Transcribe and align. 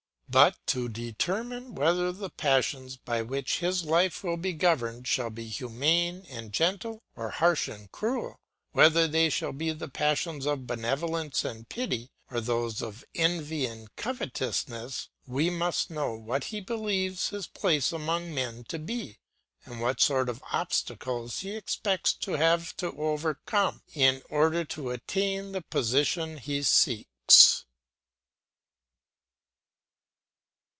But 0.33 0.55
to 0.67 0.87
determine 0.87 1.75
whether 1.75 2.09
the 2.13 2.29
passions 2.29 2.95
by 2.95 3.21
which 3.21 3.59
his 3.59 3.83
life 3.83 4.23
will 4.23 4.37
be 4.37 4.53
governed 4.53 5.05
shall 5.05 5.29
be 5.29 5.45
humane 5.45 6.25
and 6.29 6.53
gentle 6.53 7.03
or 7.17 7.31
harsh 7.31 7.67
and 7.67 7.91
cruel, 7.91 8.39
whether 8.71 9.09
they 9.09 9.29
shall 9.29 9.51
be 9.51 9.73
the 9.73 9.89
passions 9.89 10.45
of 10.45 10.65
benevolence 10.65 11.43
and 11.43 11.67
pity 11.67 12.11
or 12.29 12.39
those 12.39 12.81
of 12.81 13.03
envy 13.13 13.65
and 13.65 13.93
covetousness, 13.97 15.09
we 15.27 15.49
must 15.49 15.89
know 15.89 16.13
what 16.13 16.45
he 16.45 16.61
believes 16.61 17.31
his 17.31 17.45
place 17.47 17.91
among 17.91 18.33
men 18.33 18.63
to 18.69 18.79
be, 18.79 19.17
and 19.65 19.81
what 19.81 19.99
sort 19.99 20.29
of 20.29 20.41
obstacles 20.53 21.41
he 21.41 21.57
expects 21.57 22.13
to 22.13 22.37
have 22.37 22.73
to 22.77 22.93
overcome 22.97 23.83
in 23.93 24.21
order 24.29 24.63
to 24.63 24.91
attain 24.91 25.47
to 25.47 25.51
the 25.51 25.61
position 25.61 26.37
he 26.37 26.63
seeks. 26.63 27.65